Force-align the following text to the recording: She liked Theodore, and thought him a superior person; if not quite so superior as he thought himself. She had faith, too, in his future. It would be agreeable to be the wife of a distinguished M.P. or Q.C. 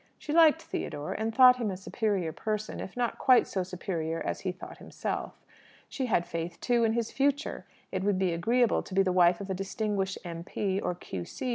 She 0.17 0.33
liked 0.33 0.63
Theodore, 0.63 1.13
and 1.13 1.31
thought 1.31 1.57
him 1.57 1.69
a 1.69 1.77
superior 1.77 2.31
person; 2.33 2.79
if 2.79 2.97
not 2.97 3.19
quite 3.19 3.45
so 3.45 3.61
superior 3.61 4.19
as 4.25 4.39
he 4.39 4.51
thought 4.51 4.79
himself. 4.79 5.45
She 5.89 6.07
had 6.07 6.25
faith, 6.25 6.59
too, 6.59 6.83
in 6.83 6.93
his 6.93 7.11
future. 7.11 7.67
It 7.91 8.03
would 8.03 8.17
be 8.17 8.33
agreeable 8.33 8.81
to 8.81 8.95
be 8.95 9.03
the 9.03 9.11
wife 9.11 9.39
of 9.41 9.51
a 9.51 9.53
distinguished 9.53 10.17
M.P. 10.25 10.79
or 10.81 10.95
Q.C. 10.95 11.49